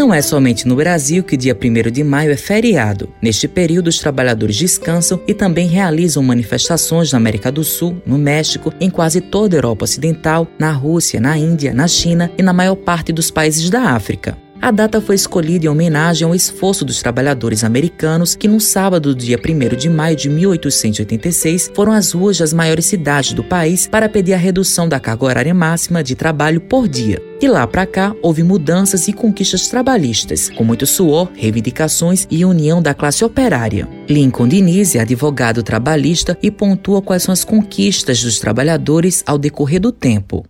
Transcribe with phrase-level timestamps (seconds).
[0.00, 3.12] Não é somente no Brasil que dia 1 de maio é feriado.
[3.20, 8.72] Neste período, os trabalhadores descansam e também realizam manifestações na América do Sul, no México,
[8.80, 12.76] em quase toda a Europa Ocidental, na Rússia, na Índia, na China e na maior
[12.76, 14.38] parte dos países da África.
[14.62, 19.38] A data foi escolhida em homenagem ao esforço dos trabalhadores americanos que, no sábado, dia
[19.38, 24.34] 1 de maio de 1886, foram às ruas das maiores cidades do país para pedir
[24.34, 27.22] a redução da carga horária máxima de trabalho por dia.
[27.40, 32.82] De lá para cá, houve mudanças e conquistas trabalhistas, com muito suor, reivindicações e união
[32.82, 33.88] da classe operária.
[34.06, 39.80] Lincoln Diniz é advogado trabalhista e pontua quais são as conquistas dos trabalhadores ao decorrer
[39.80, 40.44] do tempo.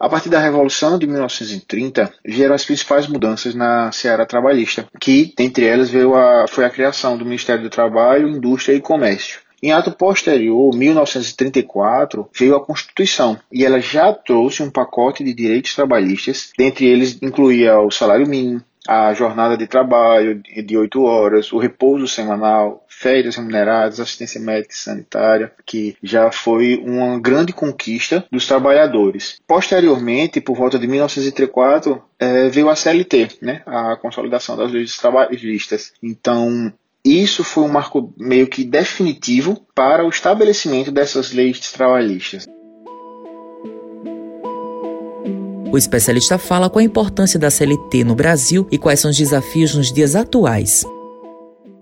[0.00, 5.66] A partir da Revolução de 1930, vieram as principais mudanças na seara trabalhista, que, dentre
[5.66, 9.40] elas, veio a, foi a criação do Ministério do Trabalho, Indústria e Comércio.
[9.62, 15.74] Em ato posterior, 1934, veio a Constituição e ela já trouxe um pacote de direitos
[15.74, 21.58] trabalhistas, dentre eles incluía o salário mínimo, a jornada de trabalho de oito horas, o
[21.58, 28.46] repouso semanal, férias remuneradas, assistência médica e sanitária, que já foi uma grande conquista dos
[28.46, 29.40] trabalhadores.
[29.46, 35.92] Posteriormente, por volta de 1934, é, veio a CLT, né, a consolidação das leis trabalhistas.
[36.02, 36.72] Então,
[37.04, 42.46] isso foi um marco meio que definitivo para o estabelecimento dessas leis trabalhistas.
[45.72, 49.72] O especialista fala qual a importância da CLT no Brasil e quais são os desafios
[49.72, 50.84] nos dias atuais.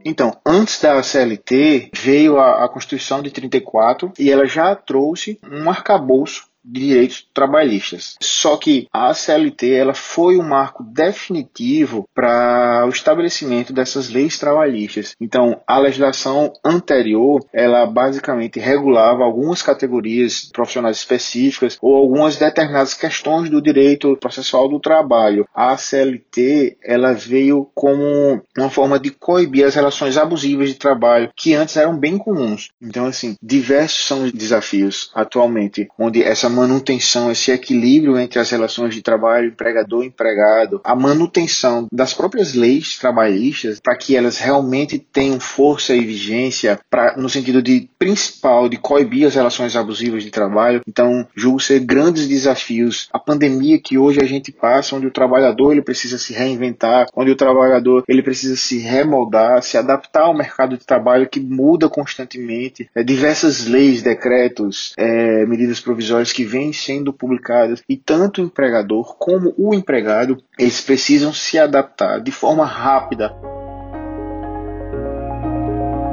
[0.04, 5.70] Então, antes da CLT, veio a, a Constituição de 34 e ela já trouxe um
[5.70, 8.16] arcabouço de direitos trabalhistas.
[8.20, 15.14] Só que a CLT ela foi um marco definitivo para o estabelecimento dessas leis trabalhistas.
[15.20, 23.50] Então, a legislação anterior, ela basicamente regulava algumas categorias profissionais específicas ou algumas determinadas questões
[23.50, 25.46] do direito processual do trabalho.
[25.54, 31.54] A CLT, ela veio como uma forma de coibir as relações abusivas de trabalho que
[31.54, 32.70] antes eram bem comuns.
[32.80, 38.94] Então, assim, diversos são os desafios atualmente onde essa manutenção, esse equilíbrio entre as relações
[38.94, 45.94] de trabalho empregador-empregado, a manutenção das próprias leis trabalhistas para que elas realmente tenham força
[45.94, 50.80] e vigência pra, no sentido de principal de coibir as relações abusivas de trabalho.
[50.86, 53.08] Então, julgo ser grandes desafios.
[53.12, 57.30] A pandemia que hoje a gente passa, onde o trabalhador ele precisa se reinventar, onde
[57.30, 62.88] o trabalhador ele precisa se remoldar, se adaptar ao mercado de trabalho que muda constantemente.
[62.94, 69.16] É, diversas leis, decretos, é, medidas provisórias que vêm sendo publicadas e tanto o empregador
[69.18, 73.34] como o empregado eles precisam se adaptar de forma rápida.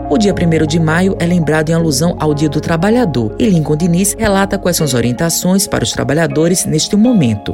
[0.10, 3.78] O dia 1 de maio é lembrado em alusão ao Dia do Trabalhador e Lincoln
[3.78, 7.54] Diniz relata quais são as orientações para os trabalhadores neste momento.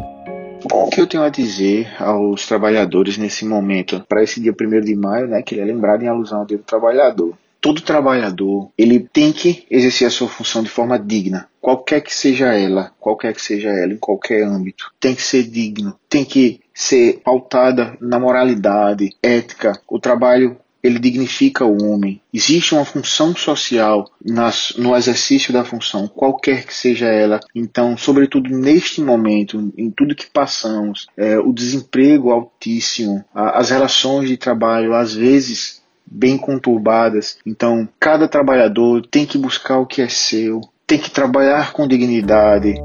[0.70, 4.80] Bom, o que eu tenho a dizer aos trabalhadores nesse momento, para esse dia 1
[4.80, 7.36] de maio, né, que ele é lembrado em alusão ao Dia do Trabalhador?
[7.62, 12.54] todo trabalhador ele tem que exercer a sua função de forma digna, qualquer que seja
[12.54, 14.92] ela, qualquer que seja ela, em qualquer âmbito.
[15.00, 19.80] Tem que ser digno, tem que ser pautada na moralidade, ética.
[19.88, 22.20] O trabalho ele dignifica o homem.
[22.34, 27.40] Existe uma função social nas, no exercício da função, qualquer que seja ela.
[27.54, 34.28] Então, sobretudo neste momento, em tudo que passamos, é, o desemprego altíssimo, a, as relações
[34.28, 37.38] de trabalho às vezes bem conturbadas.
[37.46, 40.62] Então, cada trabalhador tem que buscar o que é seu,
[40.92, 42.76] tem que trabalhar com dignidade.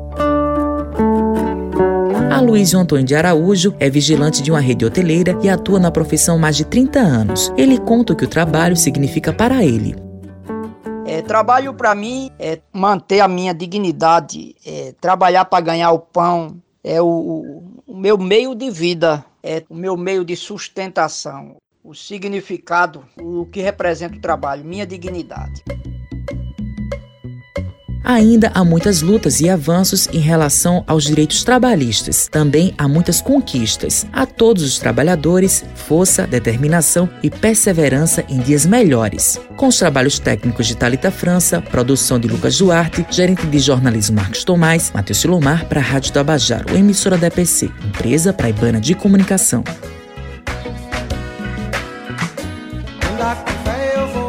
[2.30, 6.38] Aloysio Antônio de Araújo é vigilante de uma rede hoteleira e atua na profissão há
[6.38, 7.52] mais de 30 anos.
[7.56, 9.96] Ele conta o que o trabalho significa para ele.
[11.04, 16.58] É, trabalho para mim é manter a minha dignidade, é, trabalhar para ganhar o pão,
[16.84, 21.56] é o, o meu meio de vida, é o meu meio de sustentação
[21.86, 25.62] o significado, o que representa o trabalho, minha dignidade.
[28.08, 32.28] Ainda há muitas lutas e avanços em relação aos direitos trabalhistas.
[32.30, 34.06] Também há muitas conquistas.
[34.12, 39.40] A todos os trabalhadores, força, determinação e perseverança em dias melhores.
[39.56, 44.44] Com os trabalhos técnicos de Talita França, produção de Lucas Duarte, gerente de jornalismo Marcos
[44.44, 49.64] Tomás, Matheus Silomar para a Rádio Tabajaro, emissora da EPC, empresa praibana de comunicação.
[53.12, 54.25] Andar com fé eu vou